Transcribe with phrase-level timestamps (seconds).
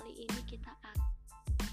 [0.00, 0.72] kali ini kita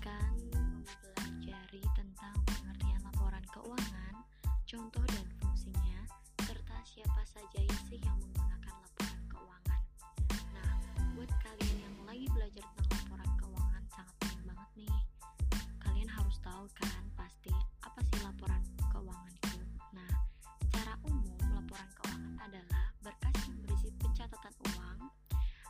[0.04, 4.16] akan mempelajari tentang pengertian laporan keuangan,
[4.68, 6.04] contoh dan fungsinya,
[6.44, 9.82] serta siapa saja sih yang menggunakan laporan keuangan.
[10.52, 10.72] Nah,
[11.16, 15.02] buat kalian yang lagi belajar tentang laporan keuangan sangat penting banget nih.
[15.88, 18.60] Kalian harus tahu kan pasti apa sih laporan
[18.92, 19.60] keuangan itu.
[19.96, 20.12] Nah,
[20.68, 25.00] secara umum laporan keuangan adalah berkas yang berisi pencatatan uang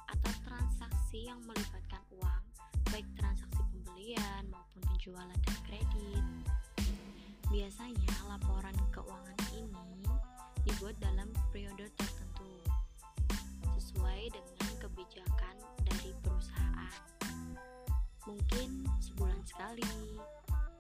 [0.10, 1.77] atau transaksi yang melibatkan
[5.08, 6.26] penjualan dan kredit.
[7.48, 10.04] Biasanya laporan keuangan ini
[10.68, 12.52] dibuat dalam periode tertentu
[13.80, 15.56] sesuai dengan kebijakan
[15.88, 16.92] dari perusahaan.
[18.28, 20.20] Mungkin sebulan sekali,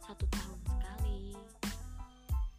[0.03, 1.31] satu tahun sekali,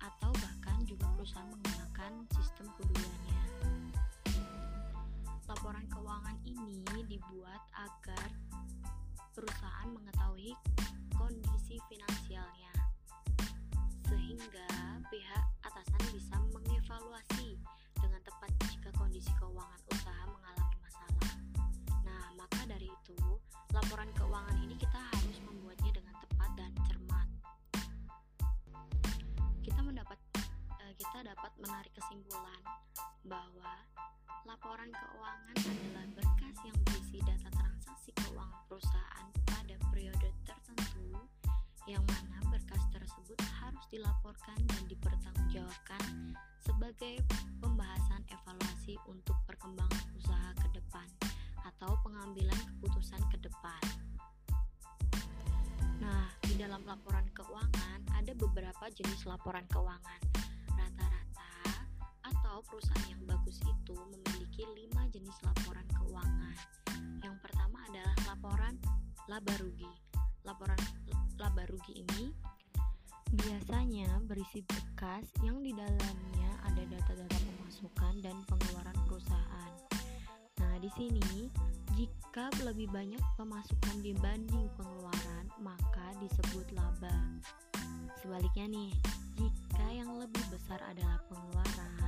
[0.01, 3.45] atau bahkan juga perusahaan menggunakan sistem keduanya.
[5.45, 8.33] Laporan keuangan ini dibuat agar
[9.37, 10.57] perusahaan mengetahui
[11.29, 12.73] kondisi finansialnya,
[14.09, 14.69] sehingga
[15.13, 17.61] pihak atasan bisa mengevaluasi
[18.01, 21.33] dengan tepat jika kondisi keuangan usaha mengalami masalah.
[22.01, 23.21] Nah, maka dari itu,
[23.77, 24.09] laporan
[31.09, 32.61] kita dapat menarik kesimpulan
[33.25, 33.73] bahwa
[34.45, 41.17] laporan keuangan adalah berkas yang berisi data transaksi keuangan perusahaan pada periode tertentu
[41.89, 47.25] yang mana berkas tersebut harus dilaporkan dan dipertanggungjawabkan sebagai
[47.65, 51.09] pembahasan evaluasi untuk perkembangan usaha ke depan
[51.65, 53.81] atau pengambilan keputusan ke depan.
[56.05, 60.28] Nah, di dalam laporan keuangan ada beberapa jenis laporan keuangan.
[62.59, 66.59] Atau perusahaan yang bagus itu memiliki lima jenis laporan keuangan.
[67.23, 68.75] Yang pertama adalah laporan
[69.31, 69.87] laba rugi.
[70.43, 70.75] Laporan
[71.39, 72.35] laba rugi ini
[73.31, 79.73] biasanya berisi berkas yang di dalamnya ada data-data pemasukan dan pengeluaran perusahaan.
[80.59, 81.47] Nah, di sini
[81.95, 87.39] jika lebih banyak pemasukan dibanding pengeluaran, maka disebut laba.
[88.19, 88.91] Sebaliknya nih,
[89.39, 92.08] jika yang lebih besar adalah pengeluaran,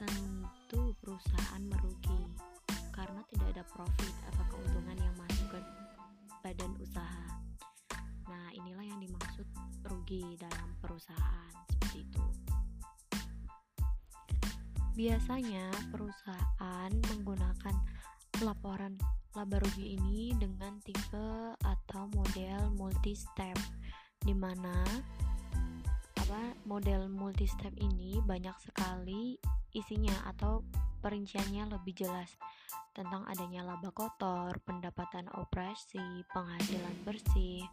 [0.00, 2.24] tentu perusahaan merugi
[2.96, 5.60] karena tidak ada profit atau keuntungan yang masuk ke
[6.40, 7.26] badan usaha.
[8.24, 9.44] Nah, inilah yang dimaksud
[9.84, 12.24] rugi dalam perusahaan seperti itu.
[14.96, 17.74] Biasanya perusahaan menggunakan
[18.40, 18.96] laporan
[19.36, 23.56] laba rugi ini dengan tipe atau model multi step
[24.20, 24.80] di mana
[26.30, 29.34] apa model multi step ini banyak sekali
[29.74, 30.62] isinya atau
[31.02, 32.30] perinciannya lebih jelas
[32.94, 37.66] tentang adanya laba kotor, pendapatan operasi, penghasilan bersih.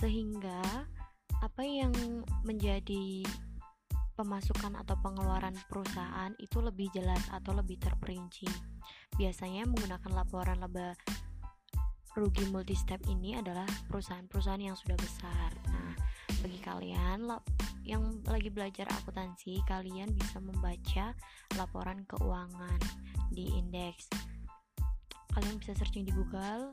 [0.00, 0.88] Sehingga
[1.44, 1.92] apa yang
[2.48, 3.20] menjadi
[4.16, 8.48] pemasukan atau pengeluaran perusahaan itu lebih jelas atau lebih terperinci.
[9.20, 10.96] Biasanya menggunakan laporan laba
[12.12, 15.50] rugi multi step ini adalah perusahaan-perusahaan yang sudah besar.
[15.72, 15.96] Nah,
[16.44, 17.28] bagi kalian
[17.82, 21.16] yang lagi belajar akuntansi, kalian bisa membaca
[21.56, 22.80] laporan keuangan
[23.32, 24.12] di indeks.
[25.32, 26.68] Kalian bisa searching di Google,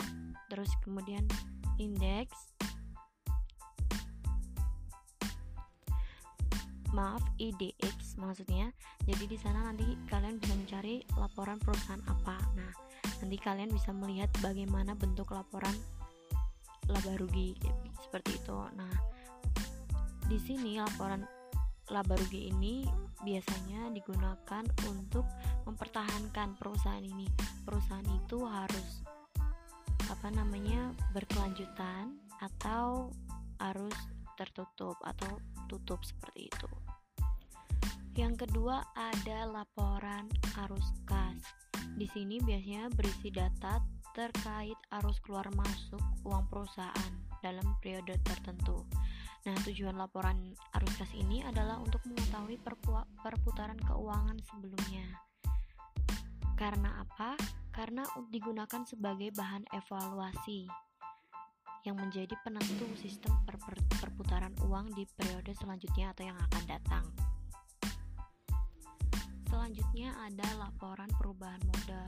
[0.51, 1.23] terus kemudian
[1.79, 2.35] indeks
[6.89, 8.73] maaf IDX maksudnya
[9.05, 12.73] jadi di sana nanti kalian bisa mencari laporan perusahaan apa nah
[13.19, 15.75] nanti kalian bisa melihat bagaimana bentuk laporan
[16.89, 17.53] laba rugi
[18.01, 18.93] seperti itu nah
[20.29, 21.25] di sini laporan
[21.89, 22.85] laba rugi ini
[23.25, 25.25] biasanya digunakan untuk
[25.65, 27.27] mempertahankan perusahaan ini
[27.65, 29.03] perusahaan itu harus
[30.09, 33.13] apa namanya berkelanjutan atau
[33.59, 33.93] harus
[34.39, 36.69] tertutup atau tutup seperti itu.
[38.17, 40.25] Yang kedua ada laporan
[40.65, 41.68] arus kas.
[41.99, 43.83] Di sini biasanya berisi data
[44.15, 47.13] terkait arus keluar masuk uang perusahaan
[47.43, 48.87] dalam periode tertentu.
[49.43, 52.55] Nah, tujuan laporan arus kas ini adalah untuk mengetahui
[53.19, 55.11] perputaran keuangan sebelumnya.
[56.55, 57.35] Karena apa?
[57.75, 60.71] Karena digunakan sebagai bahan evaluasi
[61.83, 63.59] yang menjadi penentu sistem per
[63.99, 67.05] perputaran uang di periode selanjutnya atau yang akan datang.
[69.59, 72.07] Selanjutnya ada laporan perubahan modal.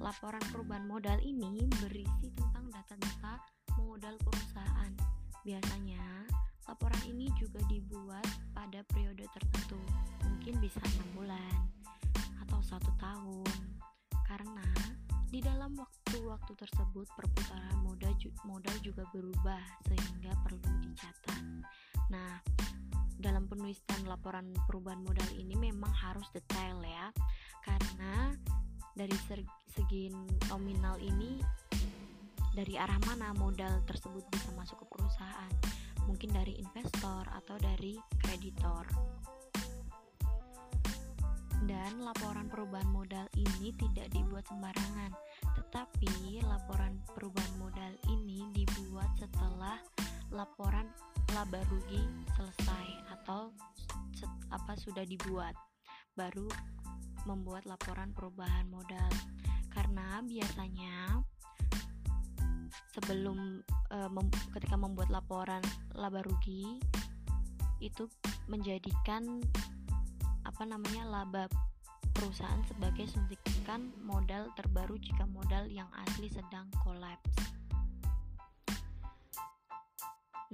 [0.00, 3.36] Laporan perubahan modal ini berisi tentang data-data
[3.76, 4.96] modal perusahaan.
[5.44, 6.24] Biasanya,
[6.64, 8.24] laporan ini juga dibuat
[8.56, 9.76] pada periode tertentu,
[10.24, 11.56] mungkin bisa enam bulan
[12.48, 13.76] atau satu tahun,
[14.24, 14.64] karena
[15.28, 18.16] Di dalam waktu-waktu tersebut, perputaran modal,
[18.80, 21.44] juga berubah sehingga perlu dicatat.
[22.08, 22.40] Nah,
[23.26, 27.10] dalam penulisan laporan perubahan modal ini memang harus detail ya,
[27.66, 28.30] karena
[28.94, 29.18] dari
[29.66, 30.14] segi
[30.46, 31.42] nominal ini
[32.54, 35.50] dari arah mana modal tersebut bisa masuk ke perusahaan?
[36.06, 38.86] Mungkin dari investor atau dari kreditor.
[41.66, 45.10] Dan laporan perubahan modal ini tidak dibuat sembarangan,
[45.58, 49.82] tetapi laporan perubahan modal ini dibuat setelah
[50.30, 50.86] laporan
[51.34, 52.02] laba rugi
[52.36, 52.86] selesai
[53.18, 53.50] atau
[54.54, 55.52] apa sudah dibuat,
[56.14, 56.46] baru
[57.26, 59.10] membuat laporan perubahan modal.
[59.74, 61.20] Karena biasanya
[62.96, 63.60] sebelum
[63.92, 64.26] e, mem,
[64.56, 65.60] ketika membuat laporan
[65.92, 66.80] laba rugi
[67.84, 68.08] itu
[68.48, 69.44] menjadikan
[70.48, 71.44] apa namanya laba
[72.16, 77.55] perusahaan sebagai suntikan modal terbaru jika modal yang asli sedang kolaps.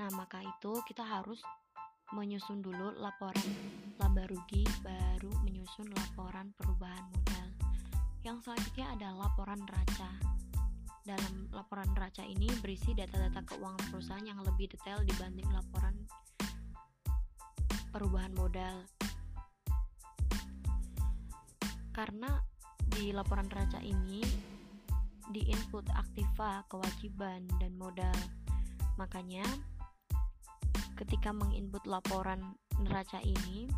[0.01, 1.43] Nah, maka itu kita harus
[2.13, 3.49] menyusun dulu laporan
[3.97, 7.49] laba rugi baru menyusun laporan perubahan modal.
[8.25, 10.11] Yang selanjutnya adalah laporan neraca.
[11.03, 15.97] Dalam laporan neraca ini berisi data-data keuangan perusahaan yang lebih detail dibanding laporan
[17.93, 18.87] perubahan modal
[21.93, 22.41] karena
[22.89, 24.25] di laporan neraca ini
[25.33, 28.17] di input aktiva, kewajiban, dan modal.
[29.01, 29.45] Makanya
[30.97, 33.69] ketika menginput laporan neraca ini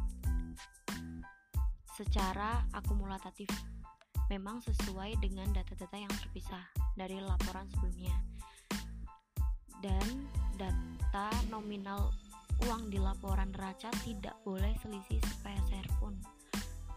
[1.95, 3.47] secara akumulatif
[4.33, 6.65] memang sesuai dengan data-data yang terpisah
[6.99, 8.17] dari laporan sebelumnya.
[9.85, 10.27] Dan
[10.57, 12.09] data nominal
[12.65, 16.17] uang di laporan neraca tidak boleh selisih sepeser pun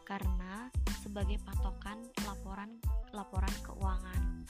[0.08, 0.72] karena
[1.04, 2.80] sebagai patokan laporan
[3.12, 4.48] laporan keuangan.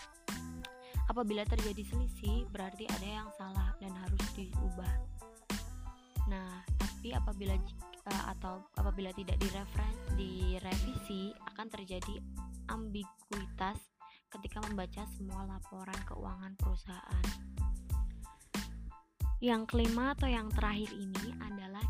[1.08, 5.17] Apabila terjadi selisih, berarti ada yang salah dan harus diubah.
[6.28, 7.56] Nah, tapi apabila
[8.08, 12.20] uh, atau apabila tidak direferen, direvisi akan terjadi
[12.68, 13.80] ambiguitas
[14.28, 17.26] ketika membaca semua laporan keuangan perusahaan.
[19.38, 21.86] Yang kelima atau yang terakhir ini adalah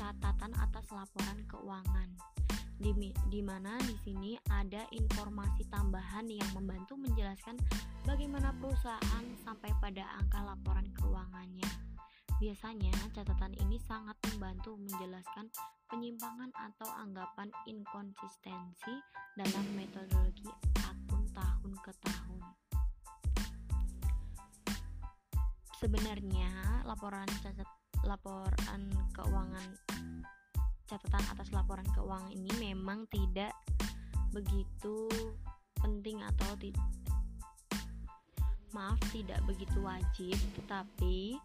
[0.00, 2.08] catatan atas laporan keuangan
[2.80, 7.60] di, di mana di sini ada informasi tambahan yang membantu menjelaskan
[8.08, 11.89] bagaimana perusahaan sampai pada angka laporan keuangannya.
[12.40, 15.52] Biasanya catatan ini sangat membantu menjelaskan
[15.92, 18.96] penyimpangan atau anggapan inkonsistensi
[19.36, 20.48] dalam metodologi
[20.80, 22.40] akun tahun ke tahun.
[25.84, 27.68] Sebenarnya laporan cacat
[28.08, 29.68] laporan keuangan
[30.88, 33.52] catatan atas laporan keuangan ini memang tidak
[34.32, 35.12] begitu
[35.76, 36.88] penting atau tidak
[38.72, 41.36] maaf tidak begitu wajib tetapi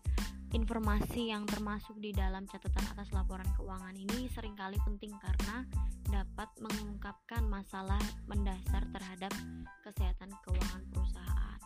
[0.53, 5.65] informasi yang termasuk di dalam catatan atas laporan keuangan ini sering kali penting karena
[6.11, 9.33] dapat mengungkapkan masalah mendasar terhadap
[9.81, 11.59] kesehatan keuangan perusahaan.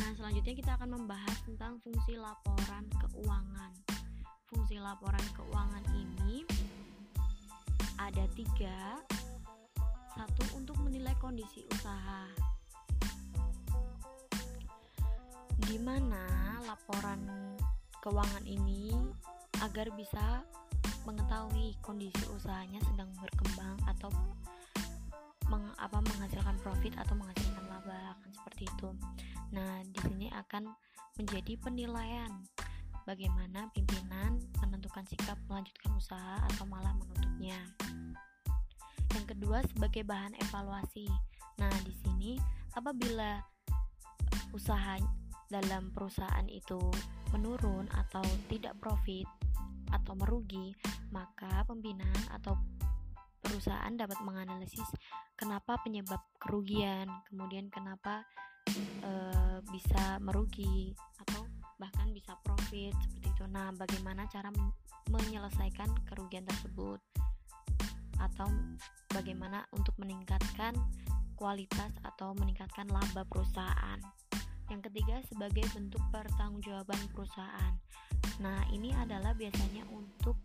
[0.00, 3.72] Nah, selanjutnya kita akan membahas tentang fungsi laporan keuangan.
[4.48, 6.42] Fungsi laporan keuangan ini
[8.00, 8.96] ada tiga.
[10.16, 12.50] Satu untuk menilai kondisi usaha
[15.70, 17.22] di mana laporan
[18.02, 18.90] keuangan ini
[19.62, 20.42] agar bisa
[21.06, 24.10] mengetahui kondisi usahanya sedang berkembang atau
[25.46, 28.90] meng, apa menghasilkan profit atau menghasilkan laba kan seperti itu.
[29.54, 30.74] Nah, di sini akan
[31.22, 32.42] menjadi penilaian
[33.06, 37.62] bagaimana pimpinan menentukan sikap melanjutkan usaha atau malah menutupnya.
[39.14, 41.06] Yang kedua sebagai bahan evaluasi.
[41.62, 42.42] Nah, di sini
[42.74, 43.38] apabila
[44.50, 44.98] usaha
[45.50, 46.78] dalam perusahaan itu
[47.34, 49.26] menurun atau tidak profit
[49.90, 50.70] atau merugi,
[51.10, 52.54] maka pembinaan atau
[53.42, 54.86] perusahaan dapat menganalisis
[55.34, 58.22] kenapa penyebab kerugian, kemudian kenapa
[59.02, 59.12] e,
[59.74, 60.94] bisa merugi
[61.26, 61.42] atau
[61.80, 63.44] bahkan bisa profit seperti itu.
[63.50, 64.54] Nah, bagaimana cara
[65.10, 67.02] menyelesaikan kerugian tersebut
[68.20, 68.46] atau
[69.10, 70.76] bagaimana untuk meningkatkan
[71.34, 73.98] kualitas atau meningkatkan laba perusahaan.
[74.70, 77.74] Yang ketiga sebagai bentuk pertanggungjawaban perusahaan.
[78.38, 80.38] Nah, ini adalah biasanya untuk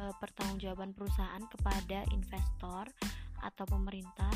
[0.00, 2.88] e, pertanggungjawaban perusahaan kepada investor
[3.44, 4.32] atau pemerintah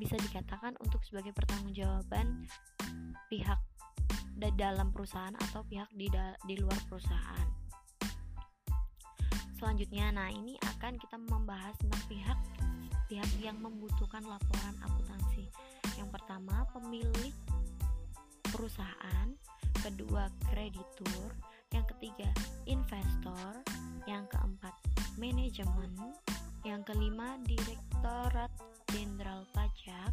[0.00, 2.48] bisa dikatakan untuk sebagai pertanggungjawaban
[3.28, 3.60] pihak
[4.32, 6.08] di dalam perusahaan atau pihak di,
[6.48, 7.46] di luar perusahaan.
[9.60, 12.38] Selanjutnya, nah ini akan kita membahas tentang pihak
[13.12, 15.44] pihak-pihak yang membutuhkan laporan akuntansi.
[15.96, 17.34] Yang pertama, pemilik
[18.52, 19.28] perusahaan,
[19.80, 21.32] kedua kreditur,
[21.72, 22.28] yang ketiga
[22.68, 23.64] investor,
[24.04, 24.76] yang keempat
[25.16, 25.92] manajemen,
[26.62, 28.52] yang kelima direktorat
[28.92, 30.12] jenderal pajak,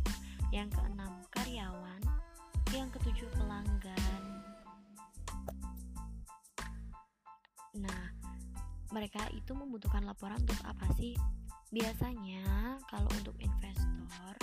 [0.55, 2.01] yang keenam karyawan,
[2.71, 4.23] yang ketujuh pelanggan.
[7.77, 8.05] Nah,
[8.89, 11.13] mereka itu membutuhkan laporan untuk apa sih?
[11.69, 14.33] Biasanya kalau untuk investor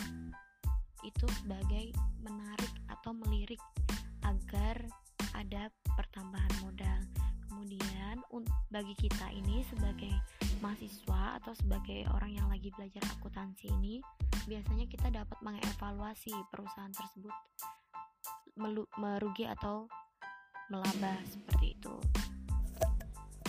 [1.05, 3.61] itu sebagai menarik atau melirik
[4.25, 4.81] agar
[5.37, 7.01] ada pertambahan modal.
[7.49, 8.21] Kemudian
[8.73, 10.13] bagi kita ini sebagai
[10.61, 14.01] mahasiswa atau sebagai orang yang lagi belajar akuntansi ini,
[14.49, 17.33] biasanya kita dapat mengevaluasi perusahaan tersebut
[18.97, 19.89] merugi atau
[20.73, 21.97] melaba seperti itu.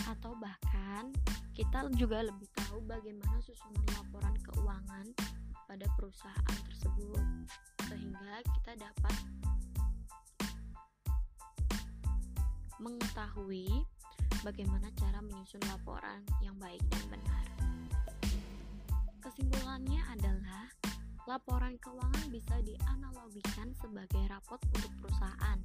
[0.07, 1.11] Atau bahkan
[1.51, 5.07] kita juga lebih tahu bagaimana susunan laporan keuangan
[5.67, 7.25] pada perusahaan tersebut
[7.91, 9.15] sehingga kita dapat
[12.79, 13.67] mengetahui
[14.47, 17.45] bagaimana cara menyusun laporan yang baik dan benar.
[19.19, 20.71] Kesimpulannya adalah
[21.27, 25.59] laporan keuangan bisa dianalogikan sebagai rapot untuk perusahaan.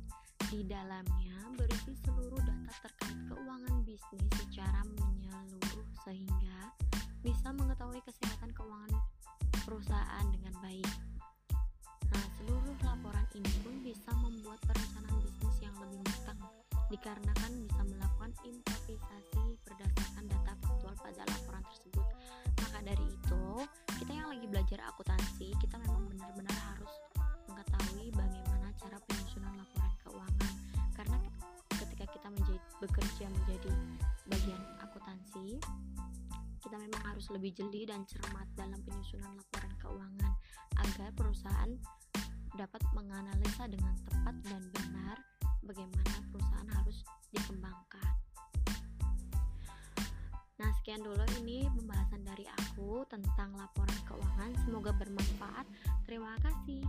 [0.50, 6.74] Di dalamnya berisi seluruh data terkait keuangan bisnis secara menyeluruh sehingga
[7.22, 9.00] bisa mengetahui kesehatan keuangan
[9.62, 10.90] perusahaan dengan baik.
[12.12, 16.40] Nah, seluruh laporan ini pun bisa membuat perencanaan bisnis yang lebih matang
[16.92, 22.06] dikarenakan bisa melakukan improvisasi berdasarkan data faktual pada laporan tersebut.
[22.60, 23.44] Maka dari itu,
[23.96, 26.92] kita yang lagi belajar akuntansi, kita memang benar-benar harus
[27.48, 30.54] mengetahui bagaimana cara penyusunan laporan keuangan.
[30.92, 31.18] Karena
[31.80, 33.72] ketika kita menjadi, bekerja menjadi
[34.28, 35.48] bagian akuntansi,
[36.60, 40.34] kita memang harus lebih jeli dan cermat dalam penyusunan laporan keuangan
[40.74, 41.70] agar perusahaan
[42.58, 45.22] dapat menganalisa dengan tepat dan benar
[45.62, 48.10] bagaimana perusahaan harus dikembangkan.
[50.58, 54.58] Nah, sekian dulu ini pembahasan dari aku tentang laporan keuangan.
[54.66, 55.70] Semoga bermanfaat.
[56.02, 56.82] Terima kasih.